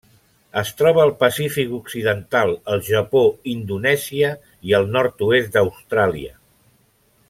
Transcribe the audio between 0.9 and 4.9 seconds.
al Pacífic occidental: el Japó, Indonèsia i